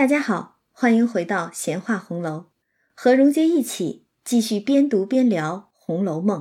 [0.00, 2.46] 大家好，欢迎回到闲话红楼，
[2.94, 6.40] 和荣杰一起继续边读边聊《红楼梦》。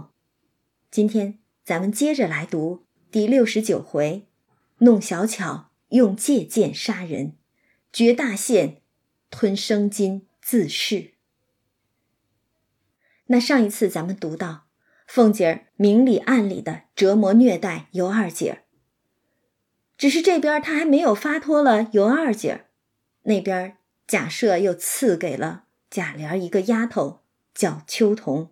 [0.89, 4.25] 今天咱们接着来读第六十九回：
[4.77, 7.33] 弄小巧用借剑杀人，
[7.91, 8.81] 绝大限
[9.29, 11.15] 吞生金自噬。
[13.25, 14.67] 那上一次咱们读到，
[15.05, 18.63] 凤姐儿明里暗里的折磨虐待尤二姐儿，
[19.97, 22.68] 只是这边她还没有发脱了尤二姐儿。
[23.29, 23.77] 那边
[24.07, 27.21] 贾赦又赐给了贾琏一个丫头，
[27.53, 28.49] 叫秋桐。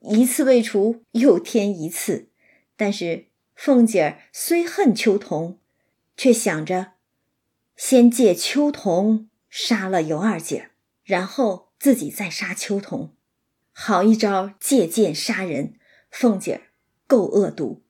[0.00, 2.30] 一次未除，又添一次。
[2.76, 5.60] 但是凤姐儿虽恨秋桐，
[6.16, 6.94] 却想着
[7.76, 10.72] 先借秋桐杀了尤二姐，
[11.04, 13.14] 然后自己再杀秋桐。
[13.70, 15.74] 好一招借剑杀人，
[16.10, 16.62] 凤姐儿
[17.06, 17.84] 够恶毒。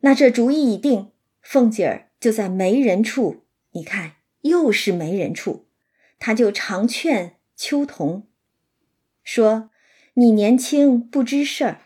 [0.00, 3.42] 那这主意已定，凤姐儿就在没人处。
[3.72, 5.66] 你看，又是没人处，
[6.18, 8.28] 他就常劝秋桐
[9.24, 9.70] 说
[10.14, 11.80] ：“你年轻不知事儿，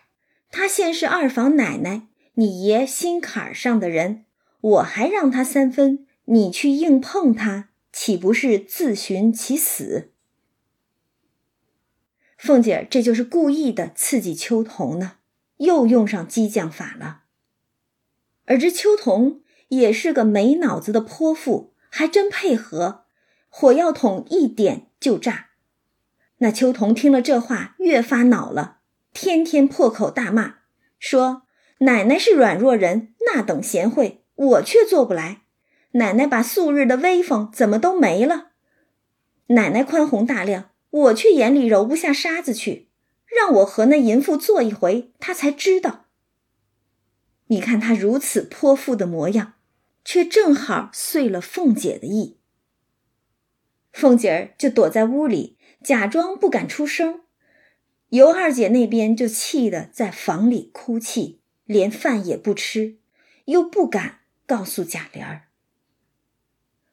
[0.50, 4.24] 他现是二房奶奶，你爷心坎上的人，
[4.60, 10.10] 我还让他三分，你去硬碰他，岂不是自寻其死？”
[12.36, 15.18] 凤姐儿这就是故意的刺激秋桐呢，
[15.58, 17.22] 又用上激将法了。
[18.46, 21.75] 而这秋桐也是个没脑子的泼妇。
[21.96, 23.06] 还真配合，
[23.48, 25.46] 火药桶一点就炸。
[26.40, 28.80] 那秋桐听了这话，越发恼了，
[29.14, 30.56] 天天破口大骂，
[30.98, 31.44] 说
[31.80, 35.44] ：“奶奶是软弱人，那等贤惠，我却做不来。
[35.92, 38.48] 奶奶把素日的威风怎么都没了？
[39.46, 42.90] 奶奶宽宏大量，我却眼里揉不下沙子去。
[43.24, 46.04] 让我和那淫妇做一回，她才知道。
[47.46, 49.54] 你看他如此泼妇的模样。”
[50.06, 52.38] 却正好遂了凤姐的意，
[53.92, 57.22] 凤姐儿就躲在屋里，假装不敢出声。
[58.10, 62.98] 尤二姐那边就气得在房里哭泣，连饭也不吃，
[63.46, 65.48] 又不敢告诉贾琏儿。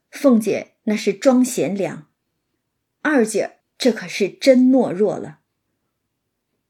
[0.10, 2.10] 凤姐那是装贤良，
[3.04, 5.42] 二姐这可是真懦弱了。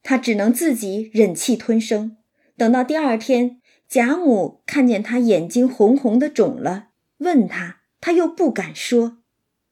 [0.01, 2.17] 她只能自己忍气吞声，
[2.57, 3.61] 等到第二天。
[3.87, 6.89] 贾母看见他眼睛红红的肿了，
[7.19, 9.19] 问他，他又不敢说，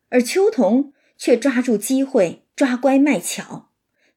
[0.09, 3.71] 而秋桐却抓住机会抓乖卖巧，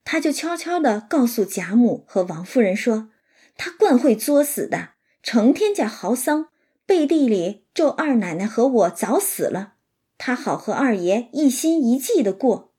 [0.04, 3.10] 他就悄悄地告诉贾母和王夫人说，
[3.56, 4.91] 他惯会作死的，
[5.22, 6.49] 成天家嚎丧，
[6.84, 9.75] 背地里咒二奶奶和我早死了，
[10.19, 12.75] 他好和二爷一心一计的过。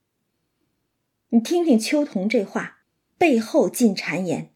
[1.30, 2.78] 你听听秋桐这话，
[3.18, 4.55] 背后尽谗言。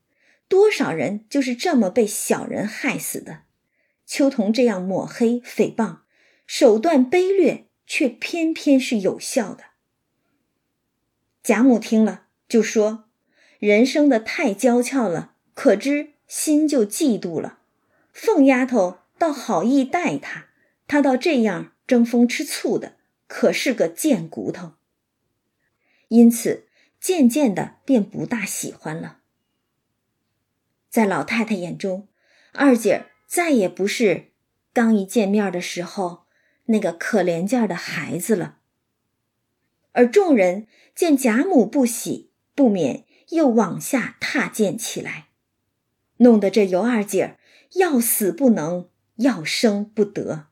[0.49, 3.43] 多少人就是这么被小人害死的？
[4.05, 5.99] 秋桐这样抹黑诽谤，
[6.47, 9.65] 手段卑劣，却偏偏是有效的。
[11.43, 13.05] 贾母听了就说
[13.59, 17.59] ：“人生的太娇俏了，可知心就嫉妒了。
[18.11, 20.47] 凤丫头倒好意待他，
[20.87, 24.73] 他倒这样争风吃醋的，可是个贱骨头。
[26.07, 26.67] 因此
[26.99, 29.17] 渐渐的便不大喜欢了。”
[30.89, 32.07] 在老太太眼中，
[32.53, 34.31] 二姐再也不是
[34.73, 36.25] 刚一见面的时候
[36.65, 38.57] 那个可怜劲儿的孩子了。
[39.91, 45.29] 而众人见贾母不喜，不免又往下踏践起来，
[46.17, 47.37] 弄得这尤二姐
[47.75, 50.47] 要死不能，要生不得。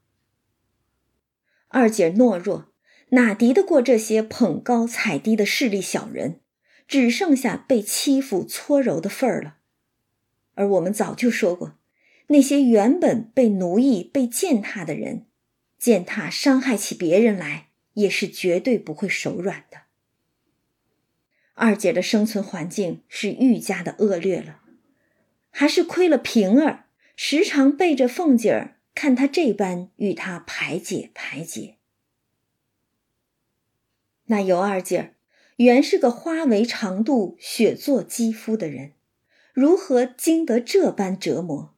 [1.70, 2.74] 二姐懦弱，
[3.10, 6.42] 哪敌得过这些捧高踩低的势利小人？
[6.88, 9.57] 只剩下被欺负搓揉的份儿了。
[10.58, 11.78] 而我们早就说过，
[12.28, 15.28] 那些原本被奴役、被践踏的人，
[15.78, 19.82] 践踏伤害起别人来，也是绝对不会手软的。
[21.54, 24.62] 二姐的生存环境是愈加的恶劣了，
[25.52, 31.76] 还是亏了平儿，时常背着凤姐儿看她这般与她排解排解。
[34.26, 35.14] 那尤二姐
[35.58, 38.94] 原是个花为长度、雪作肌肤的人。
[39.60, 41.76] 如何经得这般折磨？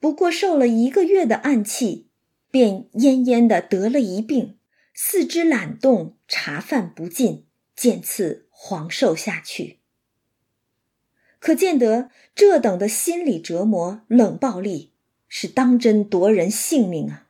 [0.00, 2.08] 不过受了一个月的暗器，
[2.50, 4.58] 便恹恹的得了一病，
[4.92, 9.78] 四肢懒动，茶饭不进，渐次黄瘦下去。
[11.38, 14.92] 可见得这等的心理折磨、冷暴力，
[15.28, 17.28] 是当真夺人性命啊！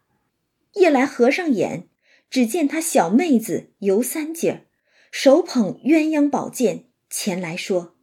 [0.77, 1.91] 夜来合上眼，
[2.31, 4.69] 只见他小妹子尤三姐
[5.13, 7.95] 手捧鸳鸯宝剑前来说：“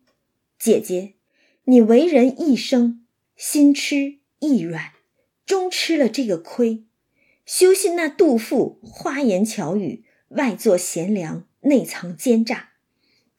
[0.59, 1.15] 姐姐。”
[1.65, 3.05] 你为人一生，
[3.37, 4.91] 心痴意软，
[5.45, 6.85] 终吃了这个亏。
[7.45, 12.71] 休信那杜甫花言巧语，外作贤良，内藏奸诈。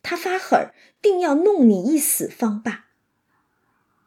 [0.03, 2.87] 他发狠儿，定要弄你一死方罢。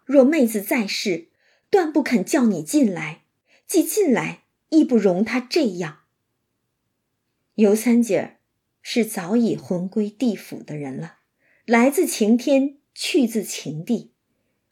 [0.04, 1.30] 若妹子在世，
[1.69, 3.24] 断不肯叫你进来；
[3.68, 6.00] 既进来，亦不容他这样。
[7.56, 8.38] 尤三姐儿
[8.81, 11.18] 是早已魂归地府的人了，
[11.66, 14.12] 来自晴天，去自秦地，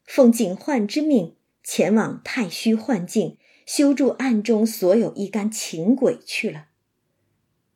[0.04, 3.38] 奉警幻之命前往太虚幻境。
[3.64, 6.66] 修筑暗中所有一干情鬼去了，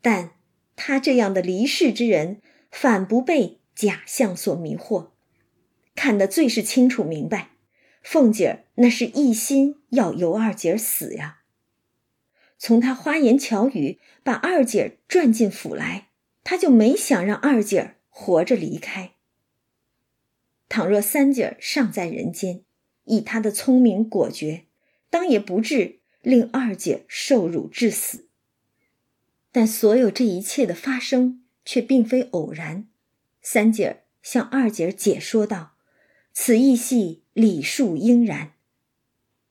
[0.00, 0.32] 但
[0.76, 5.08] 他这样的离世之人，反不被假象所迷惑，
[5.96, 7.50] 看得最是清楚明白。
[8.02, 11.40] 凤姐儿那是一心要尤二姐儿死呀。
[12.56, 16.10] 从他花言巧语把二姐儿转进府来，
[16.44, 19.14] 他就没想让二姐儿活着离开。
[20.70, 22.62] 倘若三姐儿尚在人间，
[23.04, 24.66] 以她的聪明果决。
[25.10, 28.26] 当也不至令二姐受辱致死，
[29.50, 32.86] 但所有这一切的发生却并非偶然。
[33.42, 35.72] 三姐儿向二姐儿解说道
[36.32, 38.52] ：“此亦系礼数应然。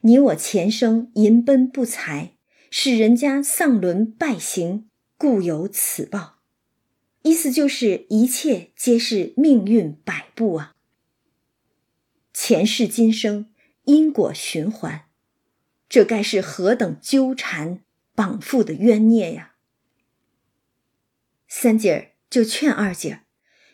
[0.02, 2.36] 你我前生淫奔不才，
[2.72, 4.88] 使人家丧伦败行，
[5.18, 6.40] 故有此报。
[7.24, 10.78] 意思就是一切皆是命运摆布啊，
[12.42, 13.48] 前世今生
[13.84, 15.02] 因果循环。”
[15.90, 17.82] 这该是何等纠缠
[18.16, 19.56] 绑缚的冤孽呀！
[21.50, 23.20] 三姐儿就劝二姐儿：“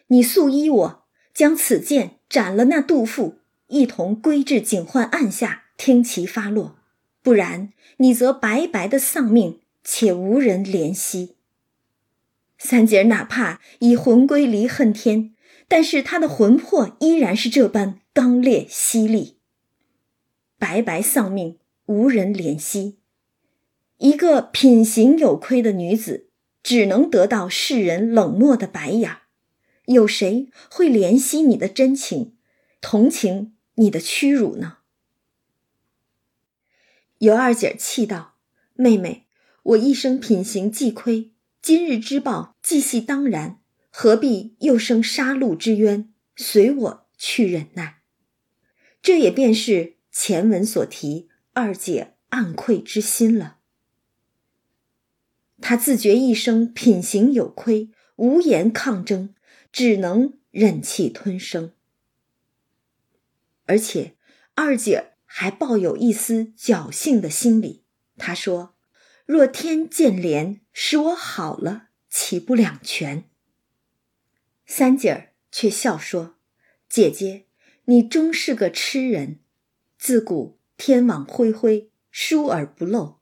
[0.08, 6.80] 你速依我，将此剑斩了那杜甫，一同归至警幻案下，听其发落。
[7.22, 11.36] 不然，你则白白的丧命，且无人怜惜。”
[12.58, 15.36] 三姐儿哪怕已魂归离恨天，
[15.68, 19.40] 但是她的魂魄依然是这般刚烈犀利，
[20.58, 21.60] 白白丧命。
[21.88, 22.98] 无人怜惜，
[23.98, 26.30] 一个品行有亏的女子，
[26.64, 29.24] 只能得到世人冷漠的白眼儿。
[29.88, 32.38] 有谁会怜惜你的真情，
[32.80, 34.78] 同情你的屈辱呢？
[37.18, 38.38] 尤二姐气道
[38.76, 39.26] ：“妹妹，
[39.64, 43.60] 我一生品行既亏，今日之报既系当然，
[43.90, 46.14] 何必又生杀戮之冤？
[46.38, 47.95] 随我去忍耐。”
[49.06, 51.30] 这也便是前文所提。
[51.54, 53.60] 二姐暗愧之心了，
[55.62, 59.36] 她自觉一生品行有亏，无言抗争，
[59.72, 61.72] 只能忍气吞声。
[63.68, 64.18] 而且
[64.56, 67.84] 二姐还抱有一丝侥幸的心理，
[68.18, 68.76] 她说
[69.28, 73.30] ：“若天见怜，使我好了，岂不两全？”
[74.66, 76.38] 三姐儿却笑说
[76.90, 77.45] ：“姐姐，
[77.86, 79.40] 你终是个痴人，
[79.98, 83.20] 自古。”天网恢恢，疏而不漏，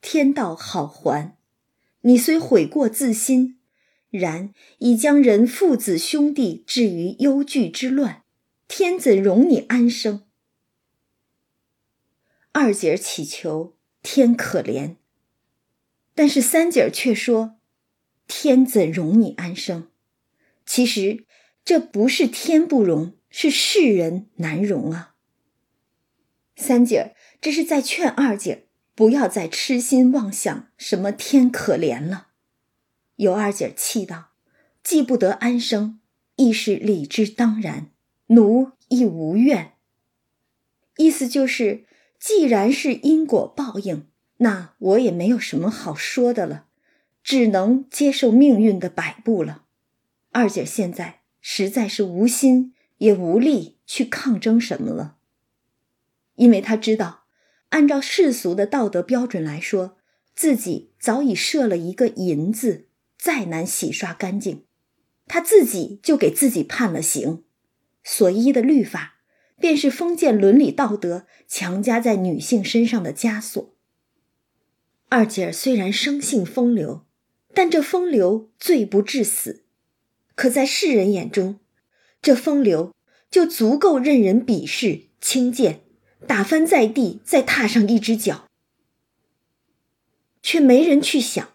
[0.00, 1.36] 天道好还。
[2.00, 3.58] 你虽悔过自新，
[4.08, 8.22] 然已将人父子兄弟置于忧惧之乱，
[8.66, 10.24] 天怎容你安生？
[12.52, 14.96] 二姐祈求天可怜，
[16.14, 17.58] 但是三姐却说
[18.26, 19.90] ：“天怎容你安生？”
[20.64, 21.26] 其实
[21.62, 25.16] 这不是天不容，是世人难容啊。
[26.54, 28.58] 三姐儿这是在劝二姐儿
[28.94, 32.28] 不要再痴心妄想什么天可怜了。
[33.16, 34.28] 尤二姐儿气道
[34.84, 35.98] ：“既不得安生，
[36.36, 37.90] 亦是理之当然，
[38.28, 39.72] 奴亦无怨。”
[40.98, 41.86] 意思就是，
[42.20, 46.66] 既然是因果报应，那我也没有什么好说的了，
[47.24, 49.64] 只能接受命运的摆布了。
[50.30, 55.16] 二姐现在实在是无心也无力去抗争什么了。
[56.36, 57.24] 因为他知道，
[57.70, 59.96] 按照世俗的道德标准来说，
[60.34, 64.64] 自己早已设了一个“淫”字，再难洗刷干净。
[65.26, 67.44] 他自己就给自己判了刑，
[68.02, 69.20] 所依的律法
[69.58, 73.74] 便是封建伦理道德强加在女性身上的枷锁。
[75.08, 77.06] 二姐儿虽然生性风流，
[77.54, 79.64] 但这风流罪不至死，
[80.34, 81.60] 可在世人眼中，
[82.24, 82.90] 这风流
[83.30, 85.82] 就足够任人鄙视轻贱。
[86.26, 88.46] 打翻在地，再踏上一只脚，
[90.42, 91.50] 却没人去想，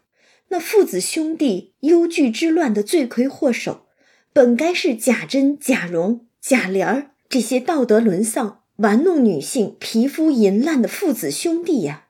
[0.49, 3.87] 那父子兄弟忧惧之乱的罪魁祸首，
[4.31, 12.05] 本该是贾珍、贾蓉、贾琏儿这些道德沦丧、玩弄女性、皮肤淫烂的父子兄弟呀。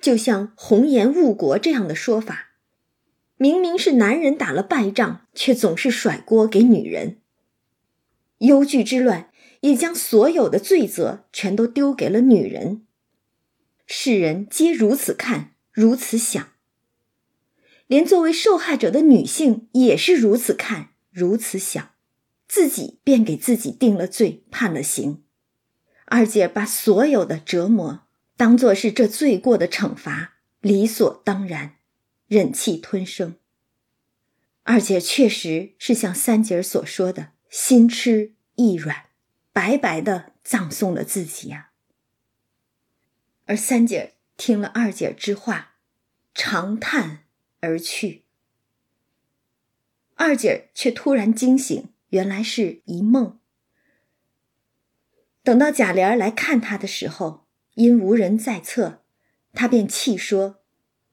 [0.00, 2.50] 就像红颜误国这样的说法，
[3.36, 7.18] 明明是男人打了败仗，却总是甩锅给女人。
[8.42, 9.30] 忧惧之乱。
[9.62, 12.84] 也将所有的罪责全都丢给了女人。
[13.86, 16.48] 世人皆如此看，如此想，
[17.86, 21.92] 连作为受害者的女性也是如此看，如此想，
[22.48, 25.22] 自己便给自己定了罪，判了刑。
[26.06, 31.76] 二姐把所有的折磨当作是这罪过的惩罚，理所当然，
[32.26, 33.36] 忍气吞声。
[34.64, 39.10] 二姐确实是像三姐所说的，心痴意软，
[39.52, 41.72] 白白的葬送了自己呀。
[43.44, 45.74] 而三姐听了二姐之话，
[46.34, 47.24] 长叹
[47.60, 48.24] 而去。
[50.14, 53.38] 二姐却突然惊醒，原来是一梦。
[55.42, 59.02] 等到贾琏来看她的时候，因无人在侧，
[59.52, 60.62] 她便气说：“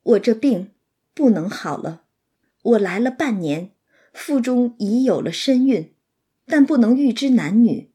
[0.03, 0.72] 我这病
[1.13, 2.05] 不能好了。
[2.62, 3.74] 我来了半年，
[4.13, 5.93] 腹中已有了身孕，
[6.50, 7.94] 但不能预知男女。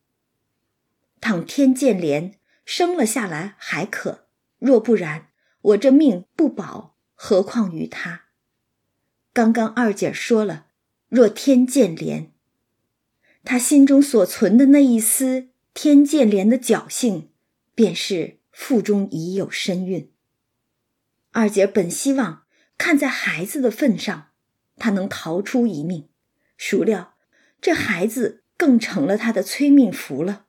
[1.21, 2.35] 倘天见怜，
[2.65, 5.29] 生了下来还可；若不然，
[5.61, 8.27] 我这命不保，何况于他？”
[9.35, 10.69] 刚刚二姐说了
[11.11, 12.29] ：“若天见怜。”
[13.45, 15.51] 她心中所存的那一丝。
[15.75, 17.31] 天见怜的侥幸，
[17.75, 20.13] 便是腹中已有身孕。
[21.33, 22.45] 二姐本希望
[22.79, 24.29] 看在孩子的份上，
[24.77, 26.09] 她能逃出一命，
[26.57, 27.17] 孰料
[27.61, 30.47] 这孩子更成了他的催命符了。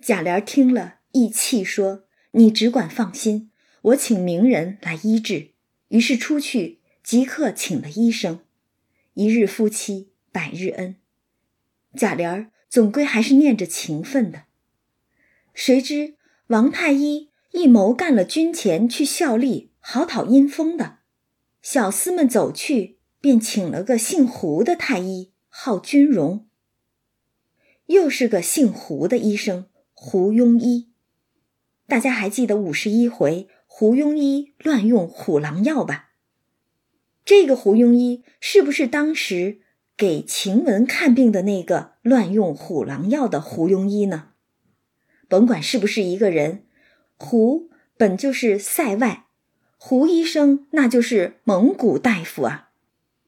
[0.00, 3.50] 贾琏听了，一气说：“你只管放心，
[3.82, 5.50] 我请名人来医治。”
[5.88, 8.40] 于是出去即刻请了医生。
[9.14, 10.96] 一日夫妻百日恩，
[11.96, 14.44] 贾琏总归还是念着情分的。
[15.52, 16.14] 谁知
[16.46, 21.00] 王太医一谋干了军前去效力，好讨阴风的。
[21.60, 26.48] 小厮们走去，便请了个姓胡的太医，号君荣。
[27.86, 30.88] 又是个姓胡的医生，胡庸医。
[31.86, 36.10] 大家还记得五十一回胡庸医乱用虎狼药吧？
[37.24, 39.60] 这个胡庸医是不是当时？
[39.96, 44.30] 给晴雯看病的那个乱用虎狼药的胡庸医呢？
[45.28, 46.64] 甭管是不是一个人，
[47.18, 49.26] 胡本就是塞外，
[49.76, 52.70] 胡医生那就是蒙古大夫啊。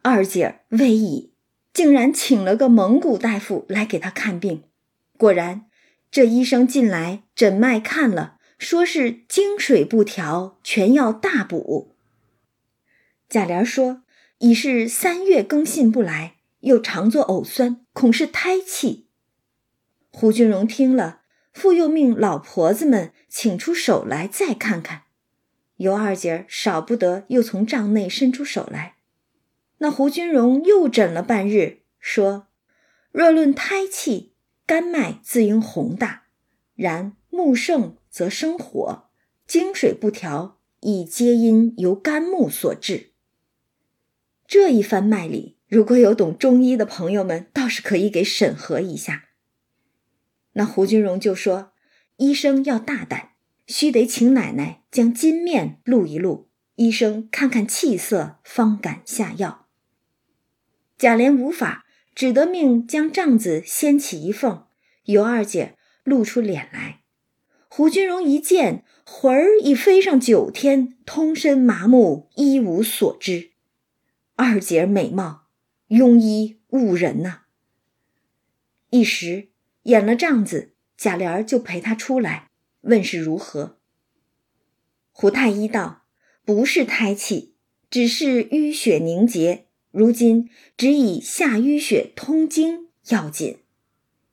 [0.00, 1.31] 二姐魏乙
[1.72, 4.64] 竟然请了个蒙古大夫来给他看病，
[5.16, 5.66] 果然
[6.10, 11.94] 这医生进来诊脉看了，说是经水不调，全要大补。
[13.28, 14.02] 贾琏说
[14.38, 16.36] 已是三月更信不来。
[16.62, 19.08] 又常作呕酸，恐是胎气。
[20.12, 25.02] 胡君荣听了，复又命老婆子们请出手来再看看。
[25.78, 28.94] 尤二姐少不得又从帐内伸出手来。
[29.82, 32.46] 那胡君荣又诊了半日，说：
[33.10, 34.32] 若论胎气，
[34.64, 36.26] 肝脉自应宏大；
[36.76, 39.08] 然木盛则生火，
[39.44, 43.10] 精水不调，亦皆因由肝木所致。
[44.46, 45.58] 这一番脉理。
[45.66, 49.30] 如果有懂中医的朋友们，倒是可以给审核一下。
[50.52, 51.72] 那胡君荣就说
[52.18, 53.30] ：“医生要大胆，
[53.66, 59.58] 须得请奶奶将金面露一露，医生看看气色，方敢下药。”
[61.02, 64.68] 贾琏无法，只得命将帐子掀起一缝，
[65.06, 67.00] 尤二姐露出脸来。
[67.66, 73.50] 胡君荣一见，魂儿已飞上九天，通身麻木，一无所知。
[74.36, 75.48] 二姐美貌。
[75.88, 77.40] 庸医误人呐！
[78.90, 79.48] 一时
[79.82, 82.48] 演了帐子，贾琏就陪他出来，
[82.82, 83.80] 问是如何。
[85.10, 86.04] 胡太医道
[86.46, 87.56] ：“不是胎气，
[87.90, 89.66] 只是淤血凝结。
[89.92, 93.58] 如今只以下淤血通经要紧。”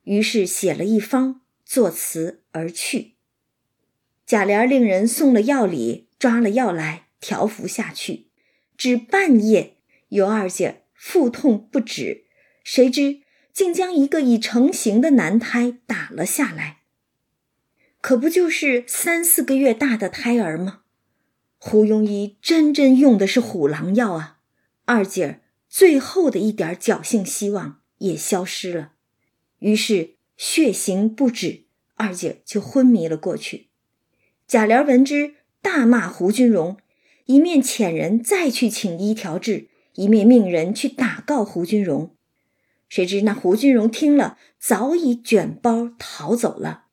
[0.03, 3.13] 于是写了一方，作辞而去。
[4.25, 8.25] 贾琏令人送了药礼，抓了药来调服下去。
[8.75, 9.75] 只半夜，
[10.07, 10.83] 尤二姐。
[11.01, 12.25] 腹痛不止，
[12.61, 13.21] 谁知
[13.53, 16.79] 竟将一个已成型的男胎打了下来。
[18.01, 20.81] 可不就是三四个月大的胎儿吗？
[21.57, 24.39] 胡庸医真真用的是虎狼药啊！
[24.83, 25.39] 二姐
[25.69, 28.93] 最后的一点侥幸希望也消失了，
[29.59, 33.69] 于是血行不止，二姐就昏迷了过去。
[34.47, 36.77] 贾琏闻之，大骂胡君荣，
[37.25, 39.69] 一面遣人再去请医调治。
[39.95, 42.15] 一面命人去打告胡君荣，
[42.87, 46.85] 谁知那胡君荣听了，早已卷包逃走了。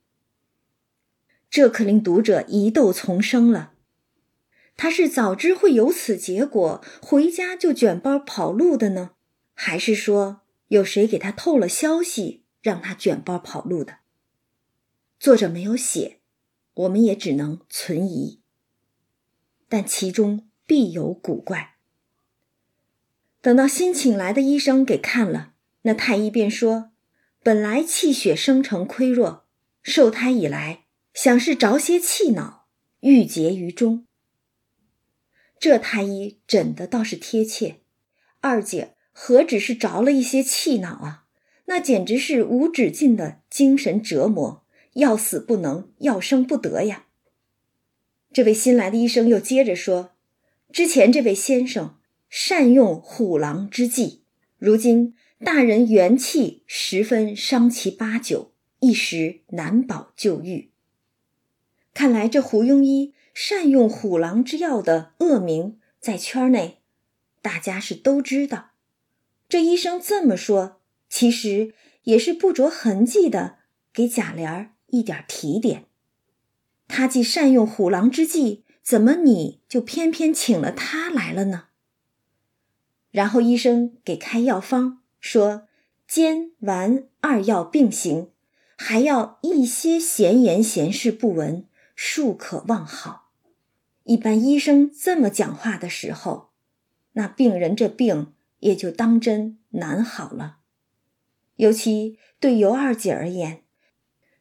[1.49, 3.75] 这可令读者疑窦丛生了。
[4.76, 9.12] 他是早知会有此结果，回家就卷包跑路的呢，
[9.54, 13.99] 还是说有谁给他透了消息，让他卷包跑路的？
[15.18, 16.18] 作者没有写，
[16.75, 18.40] 我们也只能存疑。
[19.68, 21.76] 但其中必有古怪。
[23.40, 26.90] 等到新请来的医生给看了，那太医便说
[27.42, 29.47] ：“本来气血生成亏弱，
[29.83, 32.66] 受胎以来，想是着些气恼，
[33.00, 34.05] 郁结于中。”
[35.58, 37.80] 这太医诊的倒是贴切，
[38.40, 41.25] 二姐何止是着了一些气恼啊，
[41.64, 47.06] 那简直是无止境的精神折磨，要死不能，要生不得呀。
[48.32, 50.12] 这位新来的医生又接着说
[50.70, 51.96] ：“之前这位先生
[52.28, 54.25] 善用虎狼之计，
[54.58, 60.70] 如今大人元气十分伤其八九，一时难保救愈。
[61.94, 66.78] 看来这胡庸医。”善用虎狼之药的恶名，在圈内，
[67.43, 68.71] 大家是都知道。
[69.47, 71.75] 这医生这么说，其实
[72.05, 73.59] 也是不着痕迹的
[73.93, 75.85] 给贾琏一点提点。
[76.88, 81.64] 他既善用虎狼之计，怎么你就偏偏请了他来了呢？
[83.11, 85.69] 然后医生给开药方，说
[86.09, 88.31] 煎丸二药并行，
[88.78, 93.25] 还要一些闲言闲事不闻，庶可望好。
[94.06, 96.50] 一般医生这么讲话的时候，
[97.14, 100.58] 那病人这病也就当真难好了。
[101.56, 103.64] 尤其对尤二姐而言，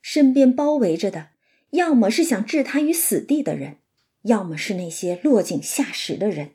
[0.04, 1.30] 身边包围着的，
[1.72, 3.78] 要么是想置她于死地的人，
[4.22, 6.52] 要么是那些落井下石的人，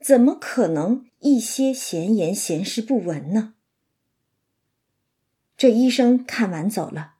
[0.00, 3.54] 怎么可能一些闲言闲事不闻呢？
[5.56, 7.14] 这医生看完走了，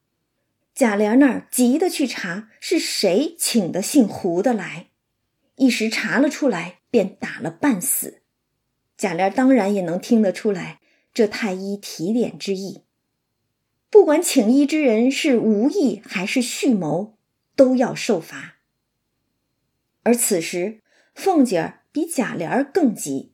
[0.72, 4.90] 贾琏那儿急的去查是谁请的姓胡的来。
[5.62, 8.23] 一时查了出来，便打了半死。
[8.97, 10.81] 贾琏当然也能听得出来
[11.14, 12.83] 这太医提点之意。
[13.88, 17.16] 不管请医之人是无意还是蓄谋，
[17.54, 18.57] 都要受罚。
[20.02, 20.81] 而此时
[21.14, 23.33] 凤姐儿比贾琏更急，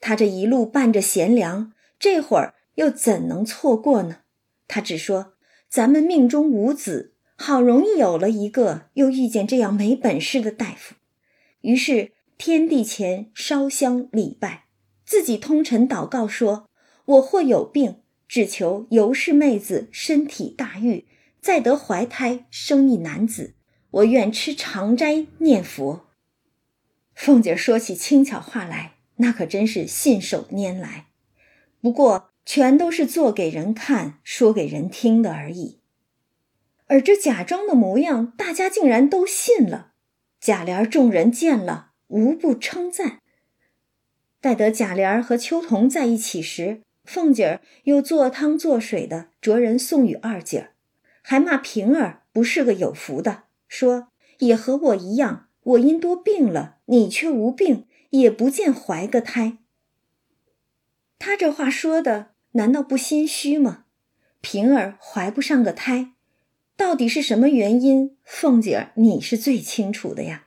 [0.00, 4.22] 他这一路伴着贤良，这会儿又怎能错过呢？
[4.66, 5.34] 他只说
[5.68, 10.94] ：“咱们命中无子。”好容易有了一个，又遇见这样没本事的大夫，
[11.62, 14.66] 于是天地前烧香礼拜，
[15.06, 16.68] 自己通晨祷告说
[17.06, 21.06] ：“我或有病，只求尤氏妹子身体大愈，
[21.40, 23.54] 再得怀胎生一男子。
[23.90, 26.10] 我愿吃长斋念佛。”
[27.16, 31.06] 凤姐说起轻巧话来，那可真是信手拈来，
[31.80, 35.79] 不过全都是做给人看、说给人听的而已。
[36.90, 39.92] 而这假装的模样，大家竟然都信了。
[40.40, 43.20] 贾琏众人见了，无不称赞。
[44.40, 50.70] 待得贾琏和秋桐在一起时，凤姐儿又做汤做水的着人送与二姐儿，
[51.22, 54.08] 还骂平儿不是个有福的，说
[54.40, 59.58] 也和我一样，我因多病了，你却无病，也不见怀个胎。
[61.20, 63.84] 他这话说的，难道不心虚吗？
[64.40, 66.14] 平儿怀不上个胎。
[66.80, 68.16] 到底是什么原因？
[68.24, 70.46] 凤姐儿，你是最清楚的呀。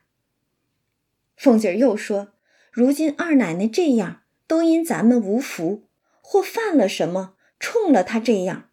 [1.38, 2.34] 凤姐儿又说
[2.74, 5.84] ：“如今二奶奶这样，都因咱们无福，
[6.22, 8.72] 或犯了什么，冲了她这样，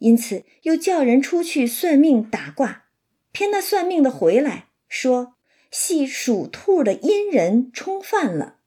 [0.00, 2.84] 因此又叫人出去算命打卦，
[3.32, 5.36] 偏那算命的回来说，
[5.70, 8.58] 系属兔的阴人冲犯了。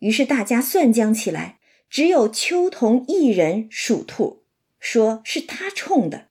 [0.00, 4.42] 于是大家算将起来，只有秋桐一人属兔，
[4.78, 6.28] 说是他冲的。”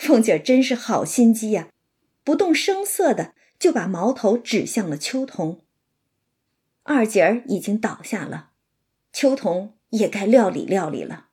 [0.00, 1.68] 凤姐真是好心机呀，
[2.24, 5.60] 不动声色的就把矛头指向了秋桐。
[6.84, 8.52] 二姐儿已经倒下了，
[9.12, 11.26] 秋桐也该料理料理了。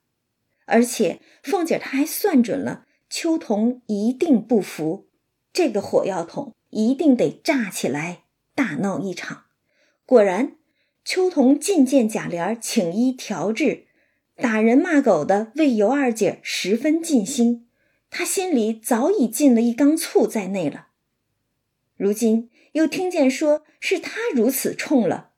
[0.66, 5.08] 而且凤姐她还算准了，秋桐一定不服，
[5.54, 9.46] 这个火药桶一定得炸起来，大闹一场。
[10.06, 10.58] 果然，
[11.06, 13.88] 秋桐觐见贾琏，请医调治，
[14.36, 17.67] 打人骂狗的为尤二姐十分尽心。
[18.10, 20.88] 他心里早已进了一缸醋在内了，
[21.96, 25.32] 如今又听见说是他如此冲了，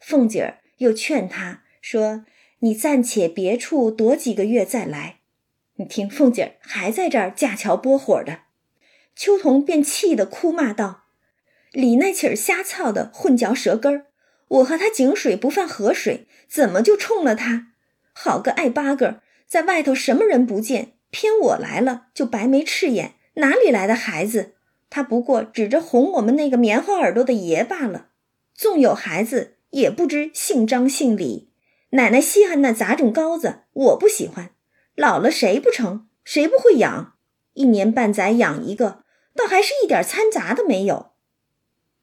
[0.00, 2.24] 凤姐儿又劝他说
[2.60, 5.20] ：“你暂且别处躲几个月再来。”
[5.78, 8.40] 你听，凤姐儿还在这儿架桥拨火的，
[9.14, 11.04] 秋桐便气得哭骂道
[11.70, 14.06] ：“李那起儿瞎操的，混嚼舌根儿！
[14.48, 17.72] 我和他井水不犯河水，怎么就冲了他？
[18.12, 24.54] 好个爱八个，在外头什么人不见？”偏我来了就白眉赤眼，哪里来的孩子？
[24.88, 28.08] 他不过指着哄我们那个棉花耳朵的爷罢了。
[28.54, 31.50] 纵有孩子，也不知姓张姓李。
[31.90, 34.50] 奶奶稀罕那杂种羔子，我不喜欢。
[34.94, 36.06] 老了谁不成？
[36.24, 37.14] 谁不会养？
[37.54, 41.12] 一年半载养一个，倒还是一点掺杂的没有。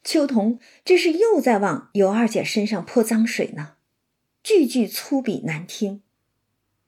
[0.03, 3.73] 秋桐这是又在往尤二姐身上泼脏水呢，
[4.43, 6.01] 句句粗鄙难听。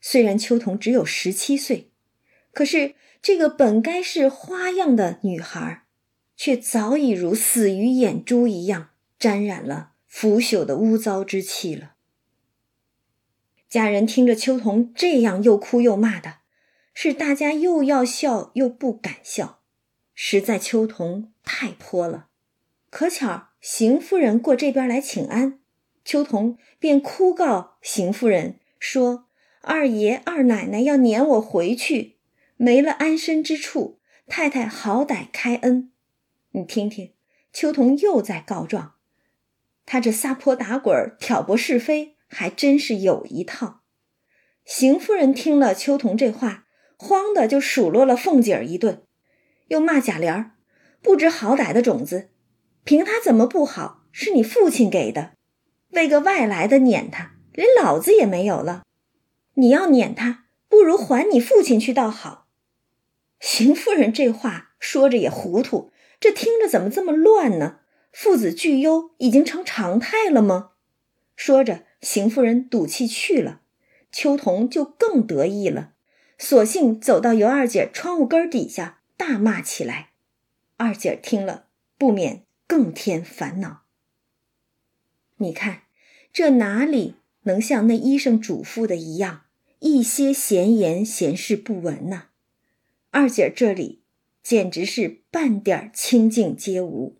[0.01, 1.91] 虽然秋桐只有十七岁，
[2.55, 5.83] 可是这个本该是花样的女孩，
[6.37, 11.95] 却早已如死鱼眼珠一样沾染了腐朽的污糟之气了。
[13.67, 16.35] 家人听着秋桐这样又哭又骂的，
[16.93, 19.59] 是大家又要笑又不敢笑，
[20.13, 22.27] 实在秋桐太泼了。
[22.89, 25.59] 可巧邢夫人过这边来请安，
[26.05, 29.25] 秋桐便哭告邢夫人说
[29.59, 32.14] ：“二爷二奶奶要撵我回去，
[32.57, 35.91] 没了安身之处，太太好歹开恩。”
[36.51, 37.13] 你听听，
[37.51, 38.93] 秋桐又在告状，
[39.85, 43.81] 他这撒泼打滚、挑拨是非，还真是有一套。
[44.63, 46.65] 邢夫人听了秋桐这话，
[46.97, 49.03] 慌的就数落了凤姐儿一顿，
[49.67, 50.51] 又骂贾琏儿
[51.01, 52.29] 不知好歹的种子。
[52.83, 54.03] 凭他怎么不好？
[54.11, 55.33] 是你父亲给的，
[55.89, 58.83] 为个外来的撵他，连老子也没有了。
[59.55, 62.44] 你要撵他，不如还你父亲去倒好。
[63.39, 67.79] 邢夫人这话说着也糊涂，这听着怎么这么乱呢？
[68.11, 70.71] 父子俱忧已经成常态了吗？
[71.35, 73.61] 说着，邢夫人赌气去了，
[74.11, 75.93] 秋桐就更得意了，
[76.37, 80.11] 索性走到尤二姐窗户根底下大骂起来。
[80.77, 81.67] 二姐听了，
[81.97, 82.45] 不免。
[82.67, 83.83] 更添烦恼。
[85.37, 85.83] 你看，
[86.33, 89.43] 这哪里能像那医生嘱咐的一样，
[89.81, 92.29] 一些闲言闲事不闻呢？
[93.15, 94.03] 二姐这里
[94.43, 97.17] 简直是半点清净皆无。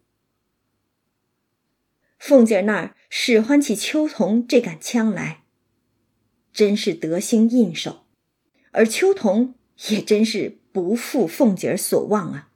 [2.20, 5.46] 凤姐那儿使唤起秋桐这杆枪来，
[6.52, 8.06] 真是得心应手，
[8.72, 9.56] 而秋桐
[9.88, 12.52] 也真是不负凤姐所望啊。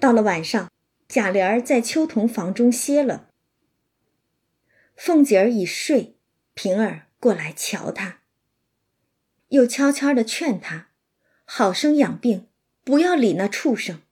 [0.00, 0.68] 到了晚上。
[1.06, 3.30] 贾琏儿在秋桐房中歇了，
[4.94, 6.18] 凤姐儿已睡，
[6.52, 8.20] 平儿过来瞧他，
[9.48, 10.87] 又悄悄的劝他，
[11.50, 12.46] 好生养病，
[12.84, 14.02] 不要理那畜生。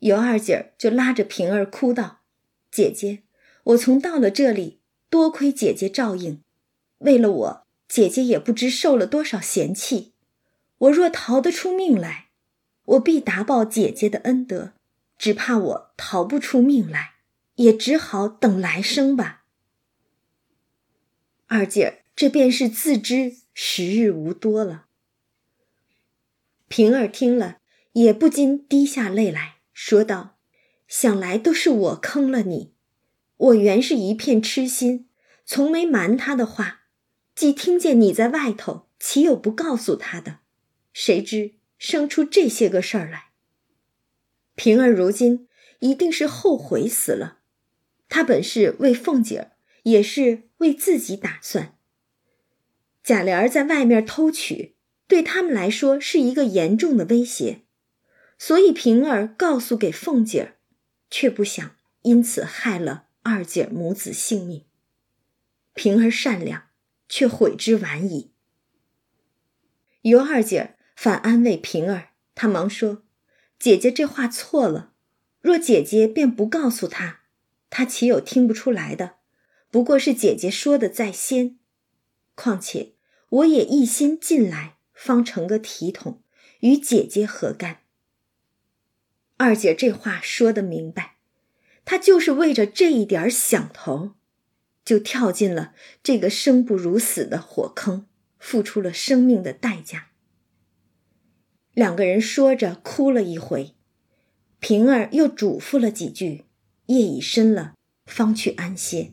[0.00, 2.20] 尤二姐儿就拉着平儿哭道
[2.70, 3.22] ：“姐姐，
[3.64, 6.42] 我从到了这里，多亏姐姐照应，
[6.98, 10.12] 为了我，姐姐也不知受了多少嫌弃。
[10.76, 12.28] 我若逃得出命来，
[12.84, 14.74] 我必答报姐姐的恩德。”
[15.16, 17.14] 只怕我逃不出命来，
[17.54, 19.44] 也只好等来生吧。
[21.46, 24.88] 二姐这便是自知时日无多了。
[26.74, 27.58] 平儿听了，
[27.92, 30.38] 也不禁滴下泪来说道
[30.88, 32.72] ：“想来都是我坑了你。
[33.36, 35.06] 我原是一片痴心，
[35.44, 36.84] 从没瞒他的话。
[37.34, 40.38] 既听见你在外头，岂有不告诉他的？
[40.94, 43.32] 谁知生出这些个事儿来。”
[44.56, 45.48] 平儿如今
[45.80, 47.40] 一定是后悔死了，
[48.08, 51.76] 她本是为凤姐儿，也是为自己打算。
[53.04, 54.76] 贾琏在外面偷取，
[55.12, 57.60] 对他们来说是一个严重的威胁，
[58.38, 60.56] 所以平儿告诉给凤姐儿，
[61.10, 64.64] 却不想因此害了二姐母子性命。
[65.74, 66.62] 平儿善良，
[67.10, 68.30] 却悔之晚矣。
[70.00, 73.02] 尤二姐反安慰平儿，她忙说。
[73.58, 74.94] 姐姐这话错了，
[75.42, 77.20] 若姐姐便不告诉她，
[77.68, 79.16] 她岂有听不出来的？
[79.70, 81.58] 不过是姐姐说的在先。
[82.34, 82.94] 况且
[83.28, 86.22] 我也一心进来，方成个体统，
[86.60, 87.80] 与姐姐何干？
[89.36, 91.16] 二姐这话说的明白，
[91.84, 94.12] 她就是为着这一点响头，
[94.84, 98.06] 就跳进了这个生不如死的火坑，
[98.38, 100.10] 付出了生命的代价。
[101.72, 103.74] 两个人说着，哭了一回。
[104.60, 106.44] 平儿又嘱咐了几句，
[106.86, 107.74] 夜已深了，
[108.06, 109.10] 方去安歇。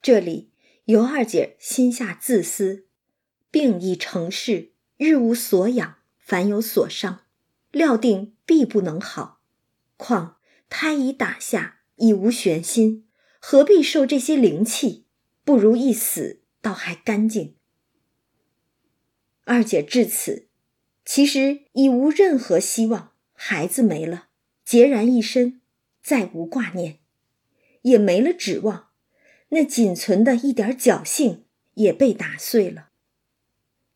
[0.00, 0.50] 这里
[0.86, 2.86] 尤二姐心下自私，
[3.52, 7.20] 病已成事，日无所养，凡有所伤，
[7.70, 9.42] 料定必不能好。
[9.96, 10.38] 况
[10.68, 13.06] 胎已打下，已无玄心，
[13.38, 15.06] 何必受这些灵气？
[15.44, 17.56] 不如一死，倒还干净。
[19.44, 20.48] 二姐至此。
[21.04, 24.28] 其实已无任何希望，孩子没了，
[24.64, 25.60] 孑然一身，
[26.00, 27.00] 再无挂念，
[27.82, 28.90] 也没了指望，
[29.48, 32.91] 那仅存的一点侥幸也被打碎了。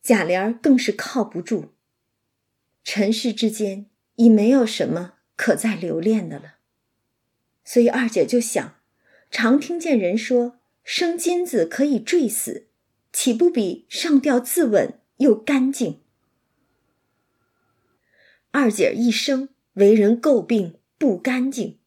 [0.07, 1.71] 贾琏更是靠不住，
[2.85, 6.59] 尘世之间已没有什么可再留恋的了，
[7.65, 8.77] 所以二姐就想，
[9.33, 12.69] 常听见人说生金子可以坠死，
[13.13, 16.01] 岂不比上吊自刎又干净？
[18.53, 21.81] 二姐一生为人诟病，不干净，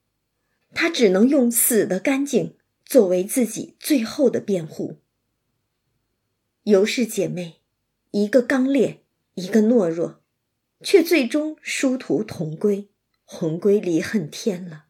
[0.73, 4.99] 她只能用死的干净作为自己最后的辩护。
[6.63, 7.59] 尤氏姐妹，
[8.12, 9.04] 一个刚烈，
[9.36, 10.24] 一个懦弱，
[10.82, 12.89] 却最终殊途同归，
[13.24, 14.86] 魂归离恨天了。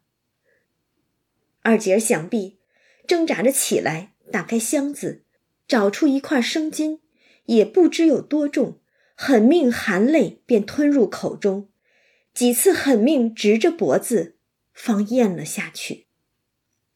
[1.60, 2.58] 二姐儿想必
[3.06, 5.24] 挣扎着起来，打开箱子，
[5.68, 7.00] 找出一块生金，
[7.44, 8.80] 也不知有多重，
[9.14, 11.68] 狠命含泪便吞入口中，
[12.32, 14.38] 几次狠命直着脖子，
[14.72, 16.06] 方咽了下去。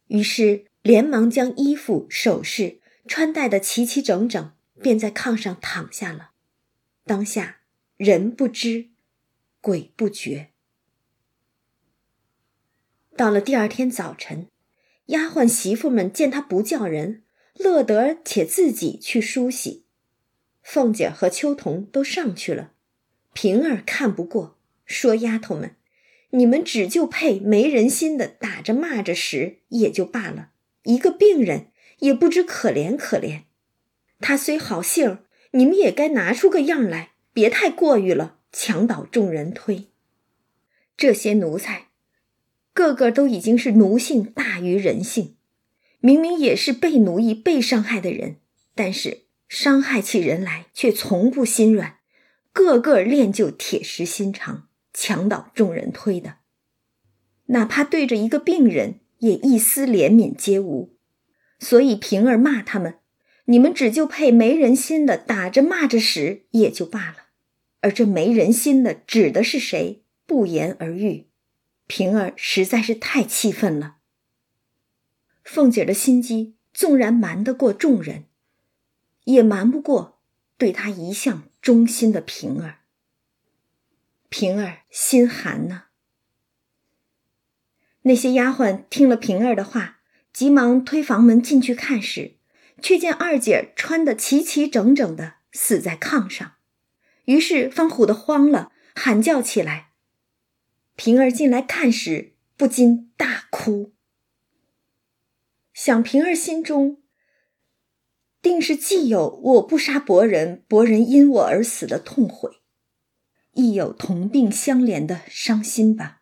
[0.07, 4.54] 于是连忙将衣服首饰穿戴的齐齐整整。
[4.81, 6.33] 便在炕上躺下了，
[7.05, 7.61] 当下
[7.97, 8.91] 人不知，
[9.61, 10.51] 鬼不觉。
[13.17, 14.49] 到了第二天早晨，
[15.07, 17.23] 丫鬟媳妇们见他不叫人，
[17.55, 19.87] 乐得且自己去梳洗。
[20.63, 22.73] 凤姐和秋桐都上去了，
[23.33, 25.77] 平儿看不过，说：“丫头们，
[26.31, 30.51] 你们只就配没人心的打着骂着使也就罢了，
[30.83, 33.45] 一个病人也不知可怜可怜。”
[34.27, 35.19] 他虽好性儿，
[35.51, 39.89] 你们也该拿出个样来，别太过于了，墙倒众人推。
[40.97, 41.89] 这些奴才，
[42.73, 45.37] 个个都已经是奴性大于人性，
[46.01, 48.37] 明明也是被奴役、被伤害的人，
[48.75, 51.99] 但是伤害起人来却从不心软，
[52.51, 56.37] 个个练就铁石心肠，墙倒众人推的。
[57.49, 60.97] 哪怕对着一个病人，也一丝怜悯皆无。
[61.59, 63.01] 所以平儿骂他们。
[63.47, 67.27] 你们只就配没人心的打着骂着使也就罢了，
[67.81, 70.03] 而这没人心的指的是谁？
[70.27, 71.29] 不言而喻。
[71.87, 73.97] 平儿实在是太气愤了。
[75.43, 78.25] 凤姐的心机纵然瞒得过众人，
[79.25, 80.19] 也瞒不过
[80.57, 82.79] 对她一向忠心的平儿。
[84.31, 85.85] 平儿心寒呢。
[88.03, 90.01] 那些丫鬟听了平儿的话，
[90.33, 92.37] 急忙推房门进去看时。
[92.83, 96.57] 却见二姐穿得齐齐整整的死在炕上，
[97.25, 99.93] 于是方虎的慌了，喊叫起来。
[100.97, 103.95] 平儿进来看时，不禁大哭。
[105.73, 107.03] 想平儿心中
[108.41, 112.61] 定是既有我不杀伯仁，伯仁因我而死的痛悔，
[113.55, 116.21] 亦有同病相怜的伤心吧。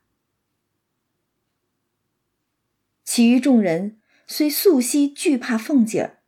[3.05, 6.22] 其余众人虽素悉惧怕凤姐儿。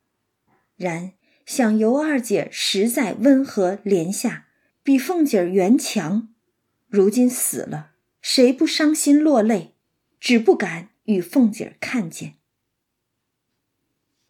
[0.76, 1.12] 然
[1.46, 4.48] 想尤二姐实在温和怜下，
[4.82, 6.34] 比凤姐儿原强，
[6.88, 9.74] 如今死了，谁不伤心落泪？
[10.18, 12.34] 只不敢与凤姐儿看见。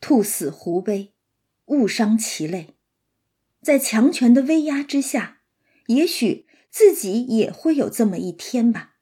[0.01, 1.15] 兔死狐悲，
[1.67, 2.75] 误伤其类，
[3.63, 5.39] 在强权的威压之下，
[5.87, 8.97] 也许自己也会有这么一天吧。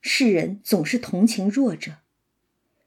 [0.00, 1.98] 世人总是同情弱者，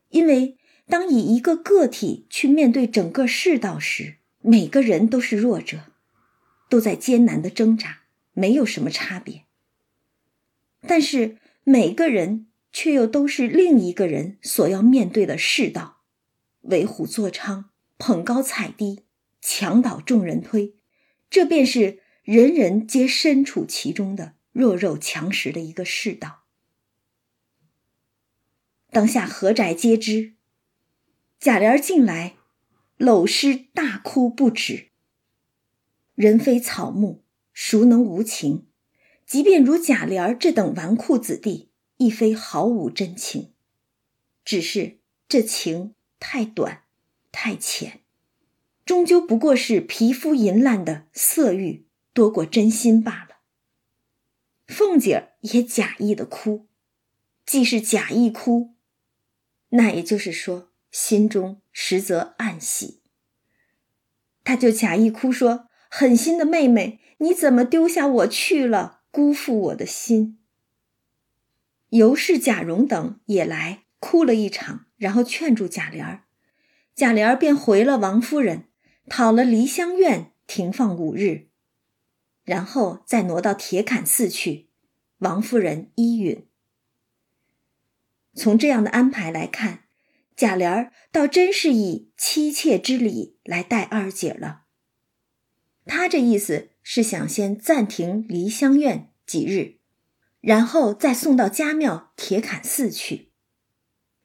[0.10, 0.58] 因为。
[0.88, 5.94] 当以一个个体去面对整个世道时，每个人都是弱者，
[6.70, 8.02] 都在艰难的挣扎，
[8.34, 9.46] 没有什么差别。
[10.82, 16.02] 但是每个人却又都是另一个人所要面对的世道，
[16.64, 17.66] 为虎作伥，
[17.98, 19.06] 捧高踩低，
[19.40, 20.76] 墙倒众人推，
[21.30, 26.44] 这便是人人皆身处其中的弱肉强食的一个世道。
[28.92, 30.34] 当下何宅皆知。
[31.44, 32.38] 贾琏进来，
[32.96, 34.92] 搂尸大哭不止。
[36.16, 37.22] 人非草木，
[37.54, 38.66] 孰能无情？
[39.26, 43.52] 即便如贾琏这等纨绔子弟，亦非毫无真情。
[44.46, 46.84] 只是这情太短，
[47.34, 48.00] 太浅，
[48.86, 53.40] 终究不过是皮肤淫烂的色欲多过真心罢了。
[54.66, 56.68] 凤姐儿也假意的哭，
[57.46, 58.76] 既是假意哭，
[59.72, 60.70] 那也就是说。
[60.94, 63.02] 心中实则暗喜，
[64.44, 70.40] 他就假意哭说：“狠心的妹妹，你怎么丢下我去了，辜负我的心？”
[71.90, 76.26] 尤氏、贾蓉等也来哭了一场，然后劝住贾琏儿，
[76.94, 78.70] 贾琏儿便回了王夫人，
[79.10, 81.50] 讨了梨香院停放五日，
[82.44, 84.70] 然后再挪到铁槛寺去。
[85.18, 86.48] 王夫人依允。
[88.36, 89.83] 从这样的安排来看。
[90.36, 94.64] 贾琏儿倒真是以妻妾之礼来待二姐了。
[95.86, 99.80] 他这意思是想先暂停梨香院几日，
[100.42, 103.32] 然后再送到家庙铁槛寺去。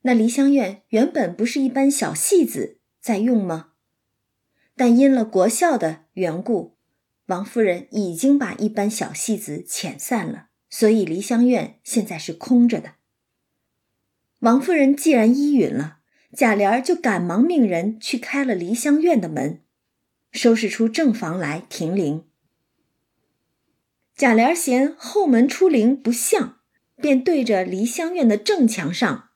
[0.03, 3.73] 那梨香院原本不是一般小戏子在用吗？
[4.77, 6.77] 但因了国孝的缘故，
[7.27, 12.95] 王夫人已经把一般小戏子遣散了，所以梨香院现在是空着的，
[14.39, 15.98] 王夫人既然依允了，
[16.37, 19.63] 贾琏就赶忙命人去开了梨香院的门，
[20.31, 22.25] 收拾出正房来停灵。
[24.15, 26.59] 贾琏嫌后门出灵不像，
[26.97, 29.31] 便对着梨香院的正墙上，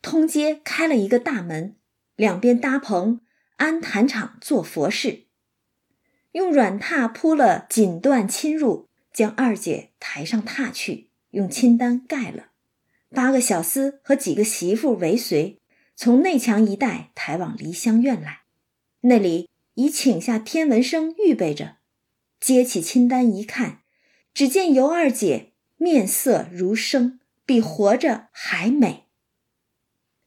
[0.00, 1.76] 通街开了一个大门，
[2.16, 3.20] 两边搭棚，
[3.56, 5.26] 安坛场做佛事，
[6.32, 12.48] 用软榻铺了锦缎侵入，将二姐抬上榻去，用青单盖了。
[13.10, 15.61] 八个小厮和几个媳妇尾随，
[16.02, 18.42] 从内墙一带抬往梨香院来。
[19.02, 21.76] 那里已请下天文生预备着，
[22.40, 23.84] 接起清单一看，
[24.34, 29.10] 只见尤二姐面色如生，比活着还美。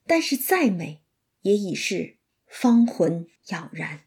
[0.07, 1.03] 但是再美，
[1.41, 4.05] 也已是芳魂杳然。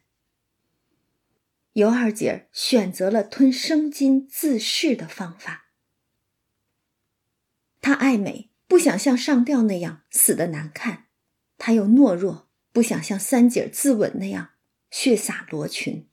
[1.73, 5.67] 尤二姐选择了吞生津自噬的方法，
[7.79, 8.49] 她爱美。
[8.67, 11.08] 不想像上吊那样死的难看，
[11.59, 14.51] 他又懦弱，不想像三姐自刎那样
[14.89, 16.07] 血洒罗裙，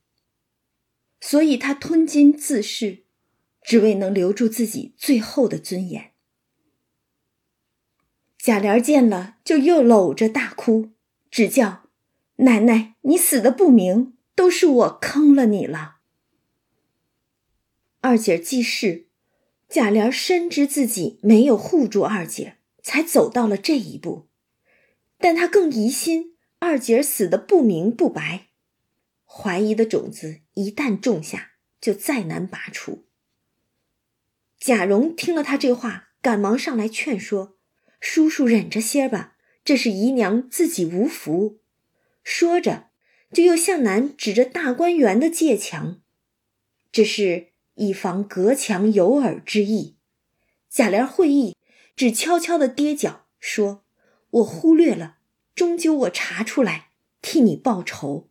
[1.21, 3.05] 所以他吞金自噬，
[3.63, 6.13] 只为能留住自己最后的尊严。
[8.37, 10.91] 贾琏见了，就又搂着大哭，
[11.31, 11.89] 只叫
[12.37, 15.97] 奶奶：“你死的不明，都是我坑了你了。”
[18.03, 19.07] 二姐既是。
[19.69, 24.29] 贾琏深知自己没有护住二姐，才走到了这一步，
[25.19, 28.49] 但他更疑心二姐死的不明不白，
[29.25, 33.07] 怀疑的种子一旦种下，就再难拔除。
[34.59, 37.57] 贾蓉听了他这话，赶忙上来劝说
[38.01, 41.61] ：“叔叔忍着些吧，这是姨娘自己无福。”
[42.25, 42.89] 说着，
[43.33, 46.01] 就又向南指着大观园的界墙，
[46.91, 47.53] 这是。
[47.79, 49.99] 以防隔墙有耳之意，
[50.71, 51.55] 贾琏会意，
[51.95, 53.85] 只悄悄的跌脚说
[54.37, 55.19] ：“我忽略了，
[55.55, 56.91] 终究我查出来，
[57.23, 58.29] 替你报仇。”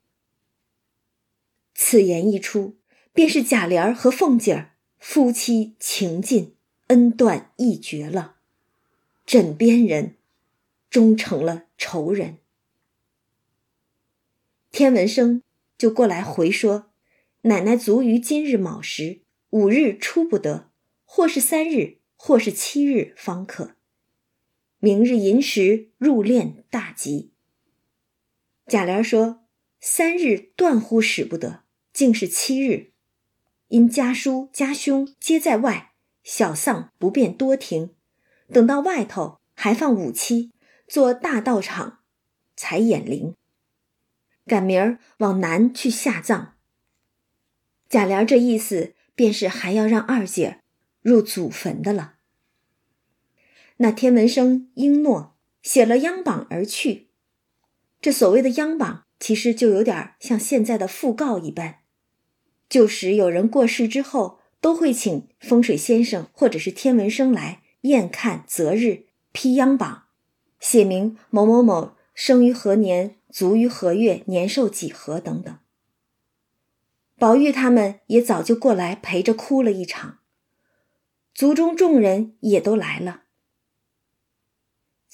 [1.73, 2.77] 此言一出，
[3.13, 6.55] 便是贾琏和凤姐儿夫妻情尽，
[6.87, 8.35] 恩断义绝了。
[9.25, 10.15] 枕边人
[10.89, 12.37] 终成了仇人。
[14.71, 15.41] 天文生
[15.77, 16.91] 就过来回说
[17.43, 20.69] ：“奶奶卒于今日卯时。”五日出不得，
[21.05, 23.75] 或是三日，或是七日方可。
[24.85, 27.31] 明日寅时入殓大吉。
[28.67, 29.47] 贾琏说
[29.81, 32.91] ：“三日断乎使不得，竟是七日。
[33.69, 35.93] 因家叔家兄皆在外，
[36.23, 37.95] 小丧不便多停。
[38.53, 40.51] 等到外头还放五七，
[40.87, 42.01] 做大道场，
[42.55, 43.33] 才掩灵。
[44.45, 46.53] 赶明儿往南去下葬。”
[47.89, 48.93] 贾琏这意思。
[49.15, 50.59] 便是还要让二姐
[51.01, 52.14] 入祖坟的了。
[53.77, 57.09] 那天文生应诺，写了央榜而去。
[57.99, 61.79] 这所谓的央榜，其实就有点像现在的讣告一般。
[62.69, 70.05] 旧时有人过世之后，都会请风水先生或者是天文生来验看择日，批央榜，
[70.59, 75.57] 写明某某某生于何年，卒于何月，年寿几何等等。
[77.17, 80.19] 宝玉他们也早就过来陪着哭了一场，
[81.33, 83.23] 族中众人也都来了。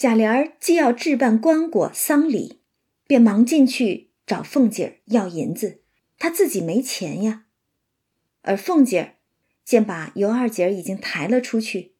[0.01, 2.63] 贾琏儿既要置办棺椁丧礼，
[3.05, 5.83] 便忙进去找凤姐儿要银子，
[6.17, 7.45] 他自己没钱呀。
[8.41, 9.15] 而凤姐儿
[9.63, 11.93] 见把尤二姐儿已经抬了出去，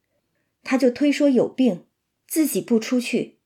[0.64, 1.84] 他就推说有病，
[2.26, 3.38] 自己不出去，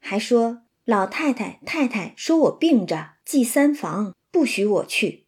[0.00, 5.26] 还说老太太太太说我病着，忌三房，不许我去。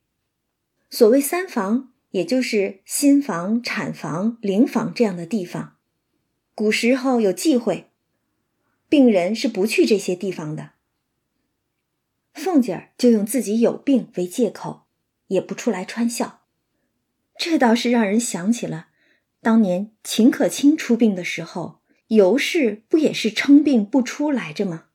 [0.91, 5.77] 所谓三房，也就是新房、产房、灵房这样的地方。
[6.57, 7.92] 古时候有忌讳，
[8.93, 10.73] 病人是不去这些地方的。
[12.35, 14.83] 凤姐儿就用自己有病为借口，
[15.29, 16.43] 也不出来穿孝。
[17.39, 18.89] 这倒是让人想起了
[19.41, 24.89] 当年秦可卿出殡的时候，尤氏不也是称病不出来着吗？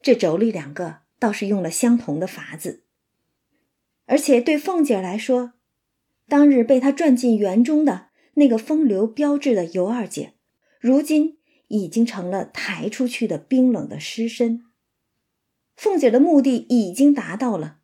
[0.00, 2.84] 这妯娌两个倒是用了相同的法子。
[4.04, 5.54] 而且对凤姐儿来说，
[6.28, 10.34] 当日被她转进园中的那个风流标致的尤二姐，
[10.78, 11.35] 如今
[11.68, 14.64] 已经成了抬出去的冰冷的尸身。
[15.76, 17.78] 凤姐的目的已经达到了，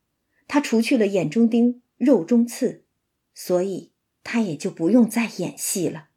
[0.48, 2.84] 她除去了眼中钉、肉中刺，
[3.34, 6.08] 所以她也就不用再演戏了，